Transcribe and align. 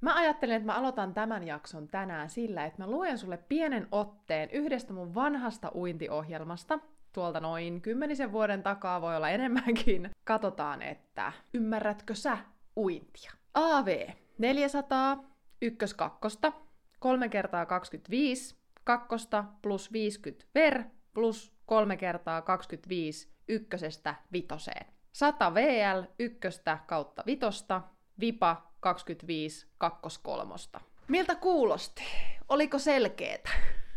Mä 0.00 0.14
ajattelin, 0.14 0.56
että 0.56 0.66
mä 0.66 0.74
aloitan 0.74 1.14
tämän 1.14 1.46
jakson 1.46 1.88
tänään 1.88 2.30
sillä, 2.30 2.64
että 2.64 2.82
mä 2.82 2.90
luen 2.90 3.18
sulle 3.18 3.36
pienen 3.36 3.88
otteen 3.92 4.50
yhdestä 4.50 4.92
mun 4.92 5.14
vanhasta 5.14 5.72
uintiohjelmasta, 5.74 6.78
tuolta 7.12 7.40
noin 7.40 7.80
kymmenisen 7.80 8.32
vuoden 8.32 8.62
takaa, 8.62 9.00
voi 9.00 9.16
olla 9.16 9.30
enemmänkin. 9.30 10.10
Katsotaan, 10.24 10.82
että 10.82 11.32
ymmärrätkö 11.54 12.14
sä 12.14 12.38
uintia? 12.76 13.32
AV 13.54 14.08
400, 14.38 15.24
ykkös 15.62 15.94
kakkosta, 15.94 16.52
3 16.98 17.28
kertaa 17.28 17.66
25, 17.66 18.56
kakkosta 18.84 19.44
plus 19.62 19.92
50 19.92 20.46
ver 20.54 20.84
plus 21.14 21.54
3 21.66 21.96
kertaa 21.96 22.42
25 22.42 23.32
ykkösestä 23.48 24.14
vitoseen. 24.32 24.86
100 25.12 25.54
VL 25.54 26.02
ykköstä 26.18 26.78
kautta 26.86 27.22
vitosta, 27.26 27.82
vipa 28.20 28.69
25 28.80 29.66
kakkoskolmosta. 29.78 30.80
Miltä 31.08 31.34
kuulosti? 31.34 32.02
Oliko 32.48 32.78
selkeetä? 32.78 33.50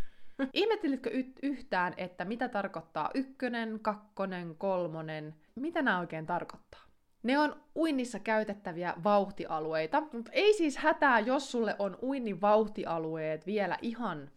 Ihmettelitkö 0.53 1.09
y- 1.09 1.33
yhtään, 1.43 1.93
että 1.97 2.25
mitä 2.25 2.49
tarkoittaa 2.49 3.09
ykkönen, 3.13 3.79
kakkonen, 3.81 4.55
kolmonen? 4.55 5.35
Mitä 5.55 5.81
nämä 5.81 5.99
oikein 5.99 6.25
tarkoittaa? 6.25 6.81
Ne 7.23 7.39
on 7.39 7.63
uinnissa 7.75 8.19
käytettäviä 8.19 8.93
vauhtialueita, 9.03 10.01
mutta 10.01 10.31
ei 10.31 10.53
siis 10.53 10.77
hätää, 10.77 11.19
jos 11.19 11.51
sulle 11.51 11.75
on 11.79 11.97
uinnin 12.01 12.41
vauhtialueet 12.41 13.45
vielä 13.45 13.77
ihan 13.81 14.31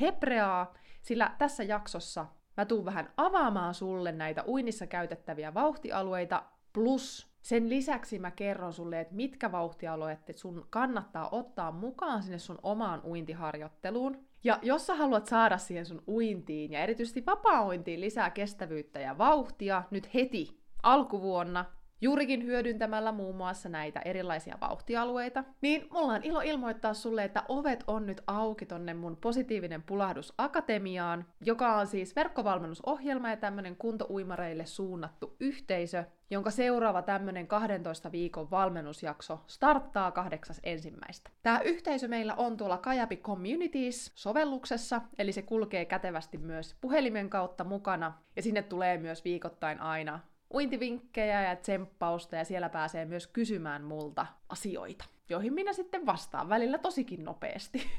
hebreaa, 0.00 0.74
sillä 1.02 1.34
tässä 1.38 1.62
jaksossa 1.62 2.26
mä 2.56 2.64
tuun 2.64 2.84
vähän 2.84 3.12
avaamaan 3.16 3.74
sulle 3.74 4.12
näitä 4.12 4.44
uinnissa 4.46 4.86
käytettäviä 4.86 5.54
vauhtialueita, 5.54 6.42
plus 6.72 7.29
sen 7.42 7.68
lisäksi 7.68 8.18
mä 8.18 8.30
kerron 8.30 8.72
sulle, 8.72 9.00
että 9.00 9.14
mitkä 9.14 9.52
vauhtialueet 9.52 10.20
sun 10.36 10.66
kannattaa 10.70 11.28
ottaa 11.32 11.72
mukaan 11.72 12.22
sinne 12.22 12.38
sun 12.38 12.58
omaan 12.62 13.00
uintiharjoitteluun. 13.04 14.26
Ja 14.44 14.58
jos 14.62 14.86
sä 14.86 14.94
haluat 14.94 15.26
saada 15.26 15.58
siihen 15.58 15.86
sun 15.86 16.02
uintiin 16.08 16.72
ja 16.72 16.80
erityisesti 16.80 17.26
vapaa-uintiin 17.26 18.00
lisää 18.00 18.30
kestävyyttä 18.30 19.00
ja 19.00 19.18
vauhtia 19.18 19.82
nyt 19.90 20.14
heti 20.14 20.60
alkuvuonna, 20.82 21.64
juurikin 22.00 22.44
hyödyntämällä 22.44 23.12
muun 23.12 23.36
muassa 23.36 23.68
näitä 23.68 24.00
erilaisia 24.00 24.58
vauhtialueita, 24.60 25.44
niin 25.60 25.88
mulla 25.90 26.12
on 26.12 26.24
ilo 26.24 26.40
ilmoittaa 26.40 26.94
sulle, 26.94 27.24
että 27.24 27.42
ovet 27.48 27.84
on 27.86 28.06
nyt 28.06 28.20
auki 28.26 28.66
tonne 28.66 28.94
mun 28.94 29.16
Positiivinen 29.16 29.82
pulahdus 29.82 30.34
Akatemiaan, 30.38 31.24
joka 31.44 31.76
on 31.76 31.86
siis 31.86 32.16
verkkovalmennusohjelma 32.16 33.30
ja 33.30 33.36
tämmönen 33.36 33.76
kuntouimareille 33.76 34.66
suunnattu 34.66 35.36
yhteisö, 35.40 36.04
jonka 36.30 36.50
seuraava 36.50 37.02
tämmönen 37.02 37.46
12 37.46 38.12
viikon 38.12 38.50
valmennusjakso 38.50 39.40
starttaa 39.46 40.10
kahdeksas 40.10 40.60
ensimmäistä. 40.62 41.30
Tämä 41.42 41.60
yhteisö 41.60 42.08
meillä 42.08 42.34
on 42.34 42.56
tuolla 42.56 42.78
Kajapi 42.78 43.16
Communities-sovelluksessa, 43.16 45.00
eli 45.18 45.32
se 45.32 45.42
kulkee 45.42 45.84
kätevästi 45.84 46.38
myös 46.38 46.76
puhelimen 46.80 47.30
kautta 47.30 47.64
mukana, 47.64 48.12
ja 48.36 48.42
sinne 48.42 48.62
tulee 48.62 48.98
myös 48.98 49.24
viikoittain 49.24 49.80
aina 49.80 50.20
uintivinkkejä 50.54 51.42
ja 51.42 51.56
tsemppausta 51.56 52.36
ja 52.36 52.44
siellä 52.44 52.68
pääsee 52.68 53.04
myös 53.04 53.26
kysymään 53.26 53.84
multa 53.84 54.26
asioita, 54.48 55.04
joihin 55.28 55.54
minä 55.54 55.72
sitten 55.72 56.06
vastaan 56.06 56.48
välillä 56.48 56.78
tosikin 56.78 57.24
nopeasti. 57.24 57.82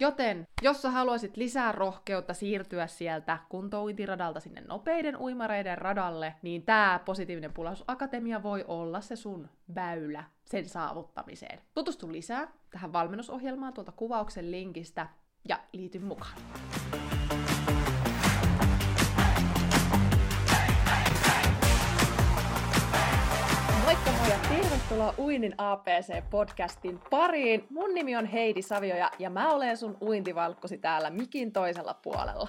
Joten, 0.00 0.46
jos 0.62 0.82
sä 0.82 0.90
haluaisit 0.90 1.36
lisää 1.36 1.72
rohkeutta 1.72 2.34
siirtyä 2.34 2.86
sieltä 2.86 3.38
kuntouintiradalta 3.48 4.40
sinne 4.40 4.60
nopeiden 4.60 5.16
uimareiden 5.16 5.78
radalle, 5.78 6.34
niin 6.42 6.62
tämä 6.62 7.00
Positiivinen 7.04 7.52
Pulaus 7.52 7.84
Akatemia 7.88 8.42
voi 8.42 8.64
olla 8.68 9.00
se 9.00 9.16
sun 9.16 9.48
väylä 9.74 10.24
sen 10.44 10.68
saavuttamiseen. 10.68 11.60
Tutustu 11.74 12.12
lisää 12.12 12.48
tähän 12.70 12.92
valmennusohjelmaan 12.92 13.72
tuolta 13.72 13.92
kuvauksen 13.92 14.50
linkistä 14.50 15.06
ja 15.48 15.58
liity 15.72 15.98
mukaan. 15.98 16.36
Ja 24.30 24.38
tervetuloa 24.48 25.14
Uinin 25.18 25.54
APC-podcastin 25.58 26.98
pariin. 27.10 27.66
Mun 27.70 27.94
nimi 27.94 28.16
on 28.16 28.26
Heidi 28.26 28.62
Savioja 28.62 29.10
ja 29.18 29.30
mä 29.30 29.50
olen 29.52 29.76
sun 29.76 29.96
uintivalkkosi 30.00 30.78
täällä 30.78 31.10
mikin 31.10 31.52
toisella 31.52 31.94
puolella. 31.94 32.48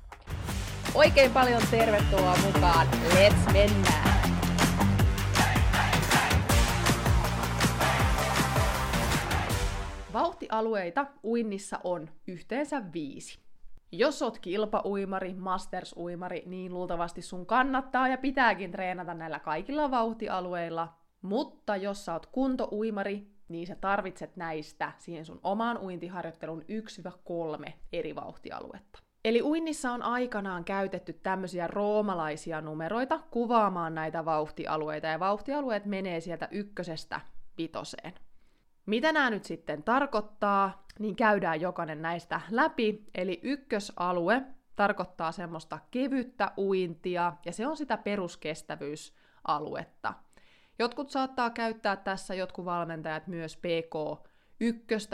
Oikein 0.95 1.31
paljon 1.31 1.61
tervetuloa 1.71 2.35
mukaan. 2.45 2.87
Let's 2.87 3.53
mennään! 3.53 4.31
Vauhtialueita 10.13 11.05
uinnissa 11.23 11.79
on 11.83 12.09
yhteensä 12.27 12.83
viisi. 12.93 13.39
Jos 13.91 14.21
oot 14.21 14.39
kilpauimari, 14.39 15.33
masters-uimari, 15.33 16.43
niin 16.45 16.73
luultavasti 16.73 17.21
sun 17.21 17.45
kannattaa 17.45 18.07
ja 18.07 18.17
pitääkin 18.17 18.71
treenata 18.71 19.13
näillä 19.13 19.39
kaikilla 19.39 19.91
vauhtialueilla. 19.91 20.93
Mutta 21.21 21.75
jos 21.75 22.05
sä 22.05 22.13
oot 22.13 22.25
kuntouimari, 22.25 23.27
niin 23.49 23.67
sä 23.67 23.75
tarvitset 23.75 24.35
näistä 24.35 24.91
siihen 24.97 25.25
sun 25.25 25.39
omaan 25.43 25.77
uintiharjoittelun 25.77 26.63
1-3 27.67 27.71
eri 27.93 28.15
vauhtialuetta. 28.15 29.10
Eli 29.25 29.41
uinnissa 29.41 29.91
on 29.91 30.01
aikanaan 30.01 30.63
käytetty 30.63 31.13
tämmöisiä 31.13 31.67
roomalaisia 31.67 32.61
numeroita 32.61 33.19
kuvaamaan 33.31 33.95
näitä 33.95 34.25
vauhtialueita, 34.25 35.07
ja 35.07 35.19
vauhtialueet 35.19 35.85
menee 35.85 36.21
sieltä 36.21 36.47
ykkösestä 36.51 37.21
vitoseen. 37.57 38.13
Mitä 38.85 39.11
nämä 39.11 39.29
nyt 39.29 39.43
sitten 39.43 39.83
tarkoittaa, 39.83 40.85
niin 40.99 41.15
käydään 41.15 41.61
jokainen 41.61 42.01
näistä 42.01 42.41
läpi. 42.49 43.05
Eli 43.15 43.39
ykkösalue 43.43 44.41
tarkoittaa 44.75 45.31
semmoista 45.31 45.79
kevyttä 45.91 46.51
uintia, 46.57 47.33
ja 47.45 47.51
se 47.51 47.67
on 47.67 47.77
sitä 47.77 47.97
peruskestävyysaluetta. 47.97 50.13
Jotkut 50.79 51.09
saattaa 51.09 51.49
käyttää 51.49 51.95
tässä, 51.95 52.35
jotkut 52.35 52.65
valmentajat 52.65 53.27
myös 53.27 53.57
PK1, 53.57 54.27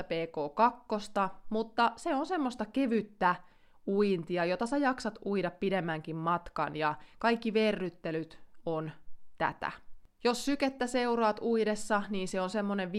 PK2, 0.01 1.29
mutta 1.49 1.91
se 1.95 2.15
on 2.15 2.25
semmoista 2.25 2.65
kevyttä 2.65 3.35
uintia, 3.87 4.45
jota 4.45 4.65
sä 4.65 4.77
jaksat 4.77 5.19
uida 5.25 5.51
pidemmänkin 5.51 6.15
matkan, 6.15 6.75
ja 6.75 6.95
kaikki 7.19 7.53
verryttelyt 7.53 8.39
on 8.65 8.91
tätä. 9.37 9.71
Jos 10.23 10.45
sykettä 10.45 10.87
seuraat 10.87 11.39
uidessa, 11.41 12.03
niin 12.09 12.27
se 12.27 12.41
on 12.41 12.49
semmoinen 12.49 12.89
50-75 12.89 12.91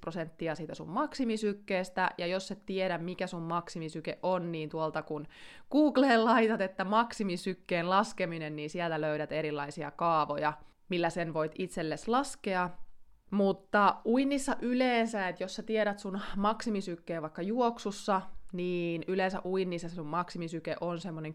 prosenttia 0.00 0.54
siitä 0.54 0.74
sun 0.74 0.88
maksimisykkeestä, 0.88 2.10
ja 2.18 2.26
jos 2.26 2.50
et 2.50 2.66
tiedä, 2.66 2.98
mikä 2.98 3.26
sun 3.26 3.42
maksimisyke 3.42 4.18
on, 4.22 4.52
niin 4.52 4.68
tuolta 4.68 5.02
kun 5.02 5.26
Googleen 5.70 6.24
laitat, 6.24 6.60
että 6.60 6.84
maksimisykkeen 6.84 7.90
laskeminen, 7.90 8.56
niin 8.56 8.70
sieltä 8.70 9.00
löydät 9.00 9.32
erilaisia 9.32 9.90
kaavoja, 9.90 10.52
millä 10.88 11.10
sen 11.10 11.34
voit 11.34 11.52
itsellesi 11.58 12.10
laskea. 12.10 12.70
Mutta 13.30 13.96
uinnissa 14.04 14.56
yleensä, 14.60 15.28
että 15.28 15.44
jos 15.44 15.54
sä 15.54 15.62
tiedät 15.62 15.98
sun 15.98 16.20
maksimisykkeen 16.36 17.22
vaikka 17.22 17.42
juoksussa, 17.42 18.22
niin 18.52 19.04
yleensä 19.06 19.40
uinnissa 19.44 19.88
sun 19.88 20.06
maksimisyke 20.06 20.76
on 20.80 21.00
semmoinen 21.00 21.34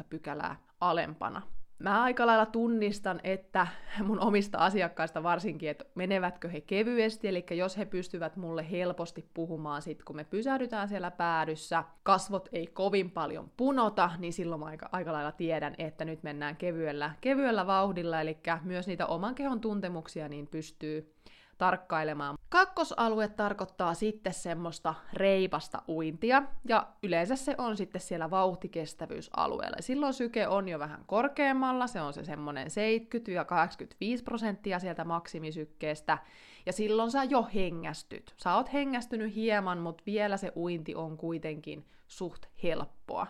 10-15 0.00 0.04
pykälää 0.10 0.56
alempana. 0.80 1.42
Mä 1.78 2.02
aika 2.02 2.26
lailla 2.26 2.46
tunnistan, 2.46 3.20
että 3.24 3.66
mun 4.04 4.20
omista 4.20 4.58
asiakkaista 4.58 5.22
varsinkin, 5.22 5.70
että 5.70 5.84
menevätkö 5.94 6.48
he 6.48 6.60
kevyesti, 6.60 7.28
eli 7.28 7.46
jos 7.50 7.78
he 7.78 7.84
pystyvät 7.84 8.36
mulle 8.36 8.70
helposti 8.70 9.30
puhumaan 9.34 9.82
sit, 9.82 10.02
kun 10.02 10.16
me 10.16 10.24
pysähdytään 10.24 10.88
siellä 10.88 11.10
päädyssä, 11.10 11.84
kasvot 12.02 12.48
ei 12.52 12.66
kovin 12.66 13.10
paljon 13.10 13.50
punota, 13.56 14.10
niin 14.18 14.32
silloin 14.32 14.60
mä 14.60 14.66
aika, 14.66 14.88
aika 14.92 15.12
lailla 15.12 15.32
tiedän, 15.32 15.74
että 15.78 16.04
nyt 16.04 16.22
mennään 16.22 16.56
kevyellä, 16.56 17.10
kevyellä 17.20 17.66
vauhdilla, 17.66 18.20
eli 18.20 18.38
myös 18.62 18.86
niitä 18.86 19.06
oman 19.06 19.34
kehon 19.34 19.60
tuntemuksia 19.60 20.28
niin 20.28 20.46
pystyy 20.46 21.15
tarkkailemaan. 21.58 22.38
Kakkosalue 22.48 23.28
tarkoittaa 23.28 23.94
sitten 23.94 24.34
semmoista 24.34 24.94
reipasta 25.12 25.82
uintia, 25.88 26.42
ja 26.68 26.86
yleensä 27.02 27.36
se 27.36 27.54
on 27.58 27.76
sitten 27.76 28.00
siellä 28.00 28.30
vauhtikestävyysalueella. 28.30 29.76
Silloin 29.80 30.14
syke 30.14 30.48
on 30.48 30.68
jo 30.68 30.78
vähän 30.78 31.04
korkeammalla, 31.06 31.86
se 31.86 32.00
on 32.00 32.12
se 32.12 32.24
semmoinen 32.24 32.66
70-85 32.66 32.70
prosenttia 34.24 34.78
sieltä 34.78 35.04
maksimisykkeestä, 35.04 36.18
ja 36.66 36.72
silloin 36.72 37.10
sä 37.10 37.24
jo 37.24 37.48
hengästyt. 37.54 38.34
Sä 38.36 38.54
oot 38.54 38.72
hengästynyt 38.72 39.34
hieman, 39.34 39.78
mutta 39.78 40.02
vielä 40.06 40.36
se 40.36 40.52
uinti 40.56 40.94
on 40.94 41.16
kuitenkin 41.16 41.86
suht 42.08 42.46
helppoa. 42.62 43.26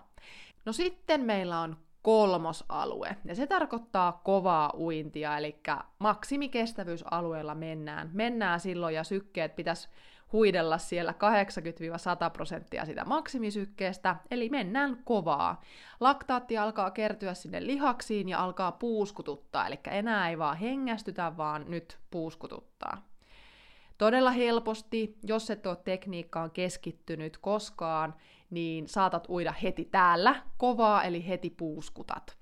No 0.64 0.72
sitten 0.72 1.20
meillä 1.20 1.60
on 1.60 1.76
kolmosalue, 2.06 3.16
ja 3.24 3.34
se 3.34 3.46
tarkoittaa 3.46 4.20
kovaa 4.24 4.72
uintia, 4.78 5.38
eli 5.38 5.60
maksimikestävyysalueella 5.98 7.54
mennään. 7.54 8.10
Mennään 8.12 8.60
silloin, 8.60 8.94
ja 8.94 9.04
sykkeet 9.04 9.56
pitäisi 9.56 9.88
huidella 10.32 10.78
siellä 10.78 11.12
80-100 11.12 12.30
prosenttia 12.32 12.84
sitä 12.84 13.04
maksimisykkeestä, 13.04 14.16
eli 14.30 14.48
mennään 14.48 15.02
kovaa. 15.04 15.62
Laktaatti 16.00 16.58
alkaa 16.58 16.90
kertyä 16.90 17.34
sinne 17.34 17.66
lihaksiin 17.66 18.28
ja 18.28 18.44
alkaa 18.44 18.72
puuskututtaa, 18.72 19.66
eli 19.66 19.80
enää 19.90 20.28
ei 20.28 20.38
vaan 20.38 20.56
hengästytä, 20.56 21.36
vaan 21.36 21.64
nyt 21.68 21.98
puuskututtaa. 22.10 23.02
Todella 23.98 24.30
helposti, 24.30 25.18
jos 25.22 25.50
et 25.50 25.66
ole 25.66 25.76
tekniikkaan 25.76 26.50
keskittynyt 26.50 27.38
koskaan, 27.38 28.14
niin 28.50 28.88
saatat 28.88 29.28
uida 29.28 29.52
heti 29.62 29.84
täällä 29.84 30.42
kovaa, 30.56 31.02
eli 31.02 31.28
heti 31.28 31.50
puuskutat. 31.50 32.36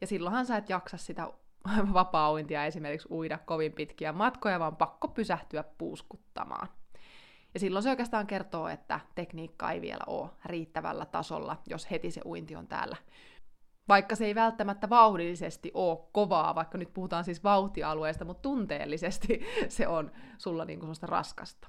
Ja 0.00 0.06
silloinhan 0.06 0.46
sä 0.46 0.56
et 0.56 0.68
jaksa 0.68 0.96
sitä 0.96 1.28
vapaa 1.92 2.30
esimerkiksi 2.66 3.08
uida 3.10 3.38
kovin 3.38 3.72
pitkiä 3.72 4.12
matkoja, 4.12 4.60
vaan 4.60 4.76
pakko 4.76 5.08
pysähtyä 5.08 5.64
puuskuttamaan. 5.78 6.68
Ja 7.54 7.60
silloin 7.60 7.82
se 7.82 7.90
oikeastaan 7.90 8.26
kertoo, 8.26 8.68
että 8.68 9.00
tekniikka 9.14 9.70
ei 9.70 9.80
vielä 9.80 10.04
ole 10.06 10.30
riittävällä 10.44 11.06
tasolla, 11.06 11.56
jos 11.66 11.90
heti 11.90 12.10
se 12.10 12.20
uinti 12.24 12.56
on 12.56 12.66
täällä. 12.66 12.96
Vaikka 13.88 14.16
se 14.16 14.26
ei 14.26 14.34
välttämättä 14.34 14.90
vauhdillisesti 14.90 15.70
ole 15.74 15.98
kovaa, 16.12 16.54
vaikka 16.54 16.78
nyt 16.78 16.94
puhutaan 16.94 17.24
siis 17.24 17.44
vauhtialueesta, 17.44 18.24
mutta 18.24 18.42
tunteellisesti 18.42 19.40
se 19.68 19.88
on 19.88 20.12
sulla 20.38 20.64
niin 20.64 20.80
kuin 20.80 20.94
raskasta. 21.02 21.68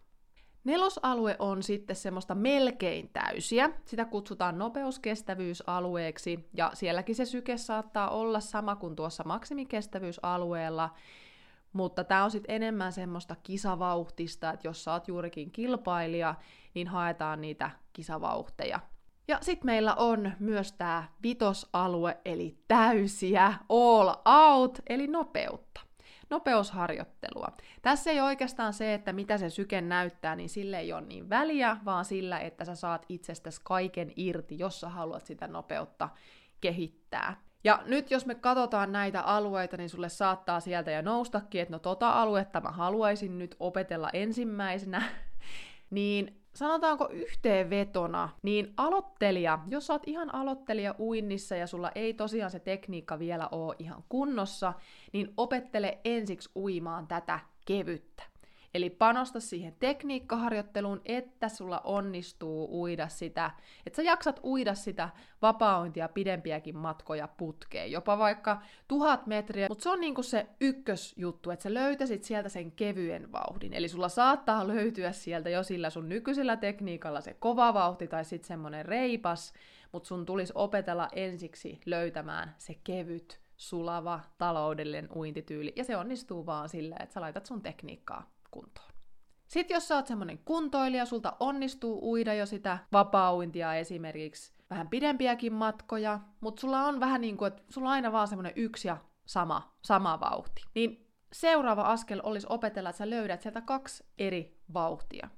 Nelosalue 0.63 1.35
on 1.39 1.63
sitten 1.63 1.95
semmoista 1.95 2.35
melkein 2.35 3.09
täysiä. 3.13 3.69
Sitä 3.85 4.05
kutsutaan 4.05 4.57
nopeuskestävyysalueeksi, 4.57 6.49
ja 6.53 6.71
sielläkin 6.73 7.15
se 7.15 7.25
syke 7.25 7.57
saattaa 7.57 8.09
olla 8.09 8.39
sama 8.39 8.75
kuin 8.75 8.95
tuossa 8.95 9.23
maksimikestävyysalueella, 9.23 10.89
mutta 11.73 12.03
tämä 12.03 12.23
on 12.23 12.31
sitten 12.31 12.55
enemmän 12.55 12.93
semmoista 12.93 13.35
kisavauhtista, 13.43 14.51
että 14.51 14.67
jos 14.67 14.83
sä 14.83 14.91
oot 14.93 15.07
juurikin 15.07 15.51
kilpailija, 15.51 16.35
niin 16.73 16.87
haetaan 16.87 17.41
niitä 17.41 17.71
kisavauhteja. 17.93 18.79
Ja 19.27 19.37
sitten 19.41 19.65
meillä 19.65 19.93
on 19.93 20.31
myös 20.39 20.71
tämä 20.71 21.03
vitosalue, 21.23 22.17
eli 22.25 22.57
täysiä, 22.67 23.53
all 23.69 24.13
out, 24.25 24.79
eli 24.87 25.07
nopeutta 25.07 25.81
nopeusharjoittelua. 26.33 27.47
Tässä 27.81 28.11
ei 28.11 28.21
oikeastaan 28.21 28.73
se, 28.73 28.93
että 28.93 29.13
mitä 29.13 29.37
se 29.37 29.49
syke 29.49 29.81
näyttää, 29.81 30.35
niin 30.35 30.49
sille 30.49 30.79
ei 30.79 30.93
ole 30.93 31.01
niin 31.01 31.29
väliä, 31.29 31.77
vaan 31.85 32.05
sillä, 32.05 32.39
että 32.39 32.65
sä 32.65 32.75
saat 32.75 33.05
itsestäsi 33.09 33.61
kaiken 33.63 34.11
irti, 34.15 34.59
jos 34.59 34.79
sä 34.79 34.89
haluat 34.89 35.25
sitä 35.25 35.47
nopeutta 35.47 36.09
kehittää. 36.61 37.41
Ja 37.63 37.83
nyt 37.85 38.11
jos 38.11 38.25
me 38.25 38.35
katsotaan 38.35 38.91
näitä 38.91 39.21
alueita, 39.21 39.77
niin 39.77 39.89
sulle 39.89 40.09
saattaa 40.09 40.59
sieltä 40.59 40.91
jo 40.91 41.01
noustakin, 41.01 41.61
että 41.61 41.71
no 41.71 41.79
tota 41.79 42.09
aluetta 42.09 42.61
mä 42.61 42.71
haluaisin 42.71 43.37
nyt 43.37 43.55
opetella 43.59 44.09
ensimmäisenä, 44.13 45.03
niin 45.89 46.42
sanotaanko 46.53 47.09
yhteenvetona, 47.11 48.29
niin 48.41 48.73
aloittelija, 48.77 49.59
jos 49.67 49.87
sä 49.87 49.93
oot 49.93 50.07
ihan 50.07 50.35
aloittelija 50.35 50.95
uinnissa 50.99 51.55
ja 51.55 51.67
sulla 51.67 51.91
ei 51.95 52.13
tosiaan 52.13 52.51
se 52.51 52.59
tekniikka 52.59 53.19
vielä 53.19 53.47
ole 53.51 53.75
ihan 53.79 54.03
kunnossa, 54.09 54.73
niin 55.13 55.33
opettele 55.37 55.97
ensiksi 56.05 56.49
uimaan 56.55 57.07
tätä 57.07 57.39
kevyttä. 57.65 58.32
Eli 58.73 58.89
panosta 58.89 59.39
siihen 59.39 59.75
tekniikkaharjoitteluun, 59.79 61.01
että 61.05 61.49
sulla 61.49 61.81
onnistuu 61.83 62.81
uida 62.81 63.07
sitä, 63.07 63.51
että 63.85 63.95
sä 63.95 64.03
jaksat 64.03 64.39
uida 64.43 64.75
sitä 64.75 65.09
vapaaointia 65.41 66.07
pidempiäkin 66.07 66.77
matkoja 66.77 67.27
putkeen, 67.27 67.91
jopa 67.91 68.17
vaikka 68.17 68.61
tuhat 68.87 69.27
metriä, 69.27 69.67
mutta 69.69 69.83
se 69.83 69.89
on 69.89 70.01
niinku 70.01 70.23
se 70.23 70.47
ykkösjuttu, 70.61 71.51
että 71.51 71.63
sä 71.63 71.73
löytäisit 71.73 72.23
sieltä 72.23 72.49
sen 72.49 72.71
kevyen 72.71 73.31
vauhdin. 73.31 73.73
Eli 73.73 73.87
sulla 73.87 74.09
saattaa 74.09 74.67
löytyä 74.67 75.11
sieltä 75.11 75.49
jo 75.49 75.63
sillä 75.63 75.89
sun 75.89 76.09
nykyisellä 76.09 76.57
tekniikalla 76.57 77.21
se 77.21 77.33
kova 77.33 77.73
vauhti 77.73 78.07
tai 78.07 78.25
sitten 78.25 78.47
semmonen 78.47 78.85
reipas, 78.85 79.53
mutta 79.91 80.07
sun 80.07 80.25
tulisi 80.25 80.53
opetella 80.55 81.07
ensiksi 81.11 81.81
löytämään 81.85 82.55
se 82.57 82.75
kevyt, 82.83 83.39
sulava, 83.57 84.19
taloudellinen 84.37 85.09
uintityyli, 85.15 85.73
ja 85.75 85.83
se 85.83 85.97
onnistuu 85.97 86.45
vaan 86.45 86.69
sillä, 86.69 86.95
että 86.99 87.13
sä 87.13 87.21
laitat 87.21 87.45
sun 87.45 87.61
tekniikkaa 87.61 88.32
kuntoon. 88.53 88.93
Sitten 89.47 89.75
jos 89.75 89.87
sä 89.87 89.95
oot 89.95 90.07
semmonen 90.07 90.37
kuntoilija, 90.37 91.05
sulta 91.05 91.37
onnistuu 91.39 92.11
uida 92.11 92.33
jo 92.33 92.45
sitä 92.45 92.77
vapaa-uintia 92.91 93.75
esimerkiksi 93.75 94.53
vähän 94.69 94.89
pidempiäkin 94.89 95.53
matkoja, 95.53 96.19
mutta 96.41 96.59
sulla 96.61 96.85
on 96.85 96.99
vähän 96.99 97.21
niin 97.21 97.37
kuin, 97.37 97.47
että 97.47 97.63
sulla 97.69 97.87
on 97.87 97.93
aina 97.93 98.11
vaan 98.11 98.27
semmonen 98.27 98.53
yksi 98.55 98.87
ja 98.87 98.97
sama, 99.25 99.75
sama 99.83 100.19
vauhti. 100.19 100.61
Niin 100.75 101.09
seuraava 101.33 101.81
askel 101.81 102.21
olisi 102.23 102.47
opetella, 102.49 102.89
että 102.89 102.97
sä 102.97 103.09
löydät 103.09 103.41
sieltä 103.41 103.61
kaksi 103.61 104.05
eri 104.17 104.61
vauhtia. 104.73 105.29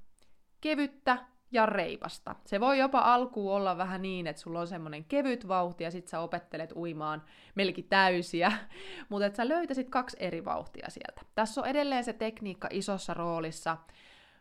Kevyttä 0.61 1.25
ja 1.55 1.65
reipasta. 1.65 2.35
Se 2.45 2.59
voi 2.59 2.79
jopa 2.79 2.99
alkuun 2.99 3.53
olla 3.53 3.77
vähän 3.77 4.01
niin, 4.01 4.27
että 4.27 4.41
sulla 4.41 4.59
on 4.59 4.67
semmoinen 4.67 5.05
kevyt 5.05 5.47
vauhti 5.47 5.83
ja 5.83 5.91
sit 5.91 6.07
sä 6.07 6.19
opettelet 6.19 6.71
uimaan 6.75 7.23
melki 7.55 7.83
täysiä, 7.83 8.51
mutta 9.09 9.25
että 9.25 9.37
sä 9.37 9.47
löytäisit 9.47 9.89
kaksi 9.89 10.17
eri 10.19 10.45
vauhtia 10.45 10.89
sieltä. 10.89 11.21
Tässä 11.35 11.61
on 11.61 11.67
edelleen 11.67 12.03
se 12.03 12.13
tekniikka 12.13 12.67
isossa 12.71 13.13
roolissa, 13.13 13.77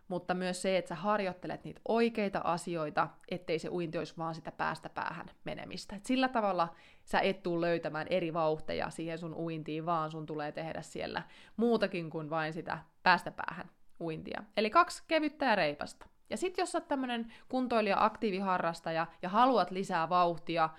mutta 0.08 0.34
myös 0.34 0.62
se, 0.62 0.78
että 0.78 0.88
sä 0.88 0.94
harjoittelet 0.94 1.64
niitä 1.64 1.80
oikeita 1.88 2.40
asioita, 2.44 3.08
ettei 3.28 3.58
se 3.58 3.68
uinti 3.68 3.98
olisi 3.98 4.14
vaan 4.18 4.34
sitä 4.34 4.52
päästä 4.52 4.88
päähän 4.88 5.26
menemistä. 5.44 5.96
Et 5.96 6.06
sillä 6.06 6.28
tavalla 6.28 6.74
sä 7.04 7.20
et 7.20 7.42
tuu 7.42 7.60
löytämään 7.60 8.06
eri 8.10 8.32
vauhteja 8.32 8.90
siihen 8.90 9.18
sun 9.18 9.34
uintiin, 9.34 9.86
vaan 9.86 10.10
sun 10.10 10.26
tulee 10.26 10.52
tehdä 10.52 10.82
siellä 10.82 11.22
muutakin 11.56 12.10
kuin 12.10 12.30
vain 12.30 12.52
sitä 12.52 12.78
päästä 13.02 13.30
päähän 13.30 13.70
uintia. 14.00 14.42
Eli 14.56 14.70
kaksi 14.70 15.02
kevyttä 15.08 15.44
ja 15.44 15.54
reipasta. 15.54 16.13
Ja 16.30 16.36
sitten 16.36 16.62
jos 16.62 16.74
olet 16.74 16.88
tämmöinen 16.88 17.32
kuntoilija, 17.48 18.04
aktiiviharrastaja 18.04 19.06
ja 19.22 19.28
haluat 19.28 19.70
lisää 19.70 20.08
vauhtia 20.08 20.70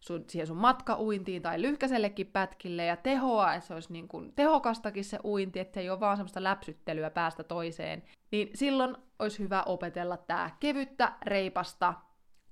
sun, 0.00 0.24
siihen 0.28 0.46
sun 0.46 0.56
matkauintiin 0.56 1.42
tai 1.42 1.62
lyhkäisellekin 1.62 2.26
pätkille 2.26 2.84
ja 2.84 2.96
tehoa, 2.96 3.54
että 3.54 3.66
se 3.66 3.74
olisi 3.74 3.92
niin 3.92 4.08
kuin 4.08 4.32
tehokastakin 4.32 5.04
se 5.04 5.18
uinti, 5.24 5.60
että 5.60 5.80
ei 5.80 5.90
ole 5.90 6.00
vaan 6.00 6.16
semmoista 6.16 6.42
läpsyttelyä 6.42 7.10
päästä 7.10 7.44
toiseen, 7.44 8.02
niin 8.30 8.50
silloin 8.54 8.96
olisi 9.18 9.38
hyvä 9.38 9.62
opetella 9.62 10.16
tämä 10.16 10.50
kevyttä, 10.60 11.12
reipasta, 11.22 11.94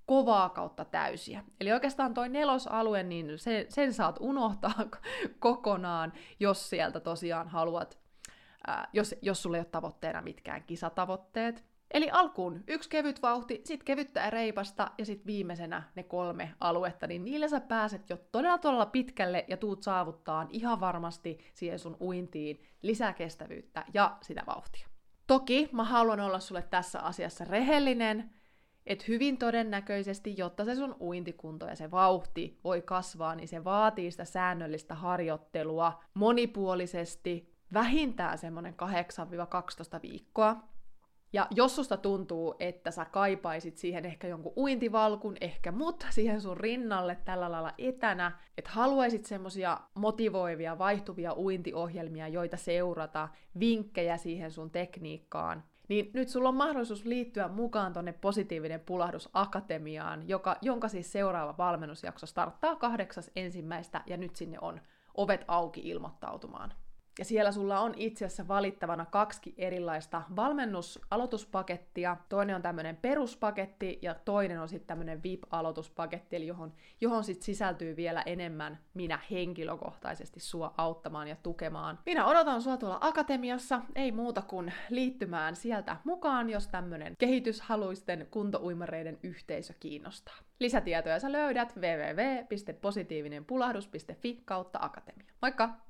kovaa 0.07 0.49
kautta 0.49 0.85
täysiä. 0.85 1.45
Eli 1.61 1.73
oikeastaan 1.73 2.15
toi 2.15 2.29
nelosalue, 2.29 3.03
niin 3.03 3.39
sen, 3.39 3.67
sen 3.69 3.93
saat 3.93 4.17
unohtaa 4.21 4.75
kokonaan, 5.39 6.13
jos 6.41 6.71
sieltä 6.71 7.01
tosiaan 7.01 7.49
haluat, 7.49 7.99
ää, 8.67 8.89
jos, 8.93 9.15
jos 9.23 9.43
sulla 9.43 9.57
ei 9.57 9.61
ole 9.61 9.67
tavoitteena 9.71 10.23
mitkään 10.23 10.63
kisatavoitteet. 10.63 11.70
Eli 11.91 12.11
alkuun 12.11 12.65
yksi 12.67 12.89
kevyt 12.89 13.23
vauhti, 13.23 13.61
sitten 13.65 13.85
kevyttä 13.85 14.31
reipasta 14.31 14.91
ja 14.99 15.07
sitten 15.07 15.27
viimeisenä 15.27 15.83
ne 15.95 16.03
kolme 16.03 16.55
aluetta, 16.61 17.07
niin 17.07 17.25
niillä 17.25 17.49
sä 17.49 17.61
pääset 17.61 18.11
jo 18.11 18.17
todella 18.33 18.59
todella 18.59 18.87
pitkälle 18.87 19.45
ja 19.49 19.57
tuut 19.57 19.83
saavuttaa 19.83 20.47
ihan 20.51 20.81
varmasti 20.81 21.39
siihen 21.55 21.79
sun 21.79 21.97
uintiin 22.01 22.63
lisää 22.83 23.13
kestävyyttä 23.13 23.85
ja 23.95 24.17
sitä 24.23 24.43
vauhtia. 24.47 24.89
Toki 25.27 25.69
mä 25.73 25.85
haluan 25.85 26.21
olla 26.21 26.41
sulle 26.41 26.63
tässä 26.63 27.01
asiassa 27.01 27.45
rehellinen, 27.45 28.31
että 28.87 29.05
hyvin 29.09 29.39
todennäköisesti, 29.39 30.35
jotta 30.37 30.65
se 30.65 30.75
sun 30.75 30.97
uintikunto 31.01 31.67
ja 31.67 31.77
se 31.77 31.91
vauhti 31.91 32.61
voi 32.65 32.83
kasvaa, 32.83 33.35
niin 33.35 33.49
se 33.49 33.65
vaatii 33.65 34.11
sitä 34.11 34.25
säännöllistä 34.25 34.95
harjoittelua 34.95 36.03
monipuolisesti, 36.15 37.55
vähintään 37.73 38.39
semmoinen 38.39 38.75
8-12 39.97 40.03
viikkoa. 40.03 40.57
Ja 41.33 41.47
jos 41.51 41.77
susta 41.77 41.97
tuntuu, 41.97 42.55
että 42.59 42.91
sä 42.91 43.05
kaipaisit 43.05 43.77
siihen 43.77 44.05
ehkä 44.07 44.29
jonkun 44.29 44.53
uintivalkun, 44.57 45.37
ehkä 45.41 45.73
mut 45.73 46.07
siihen 46.11 46.41
sun 46.41 46.57
rinnalle 46.57 47.19
tällä 47.25 47.51
lailla 47.51 47.73
etänä, 47.79 48.39
että 48.59 48.71
haluaisit 48.71 49.27
semmosia 49.27 49.81
motivoivia, 49.95 50.79
vaihtuvia 50.79 51.33
uintiohjelmia, 51.33 52.29
joita 52.29 52.57
seurata, 52.57 53.29
vinkkejä 53.61 54.17
siihen 54.17 54.51
sun 54.51 54.71
tekniikkaan, 54.71 55.65
niin 55.89 56.11
nyt 56.15 56.29
sulla 56.29 56.49
on 56.49 56.55
mahdollisuus 56.55 57.05
liittyä 57.05 57.49
mukaan 57.49 57.93
tonne 57.93 58.13
Positiivinen 58.13 58.81
pulahdus 58.81 59.29
Akatemiaan, 59.33 60.29
joka, 60.29 60.57
jonka 60.63 60.89
siis 60.89 61.13
seuraava 61.13 61.55
valmennusjakso 61.59 62.27
starttaa 62.27 62.77
kahdeksas 62.77 63.31
ensimmäistä, 63.37 64.03
ja 64.07 64.17
nyt 64.17 64.37
sinne 64.37 64.59
on 64.61 64.81
ovet 65.15 65.45
auki 65.49 65.81
ilmoittautumaan. 65.81 66.73
Ja 67.21 67.25
siellä 67.25 67.53
sulla 67.53 67.81
on 67.81 67.95
itse 67.97 68.25
asiassa 68.25 68.49
valittavana 68.49 69.07
kaksi 69.07 69.55
erilaista 69.59 70.23
valmennusaloituspakettia. 70.37 72.17
Toinen 72.29 72.57
on 72.57 72.63
tämmöinen 72.63 72.97
peruspaketti 72.97 73.99
ja 74.03 74.15
toinen 74.15 74.61
on 74.61 74.69
sitten 74.69 74.87
tämmöinen 74.87 75.23
VIP-aloituspaketti, 75.23 76.37
eli 76.37 76.47
johon, 76.47 76.73
johon 77.01 77.25
sitten 77.25 77.45
sisältyy 77.45 77.97
vielä 77.97 78.23
enemmän 78.23 78.79
minä 78.95 79.19
henkilökohtaisesti 79.31 80.41
sua 80.41 80.75
auttamaan 80.77 81.29
ja 81.29 81.37
tukemaan. 81.43 81.99
Minä 82.07 82.27
odotan 82.27 82.63
sua 82.63 82.77
tuolla 82.77 82.99
akatemiassa, 83.01 83.81
ei 83.95 84.13
muuta 84.13 84.43
kuin 84.43 84.73
liittymään 84.91 85.57
sieltä 85.57 85.97
mukaan, 86.05 86.51
jos 86.51 86.69
tämmöinen 86.69 87.15
kehityshaluisten 87.19 88.27
kuntouimareiden 88.31 89.19
yhteisö 89.23 89.75
kiinnostaa. 89.81 90.37
Lisätietoja 90.61 91.21
sä 91.21 91.33
löydät 91.33 91.77
www.positiivinenpulahdus.fi 91.77 94.43
kautta 94.45 94.79
akatemia. 94.83 95.27
Moikka! 95.43 95.90